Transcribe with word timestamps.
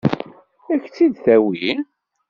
Ad 0.73 0.79
k-tt-id-tawi? 0.83 1.71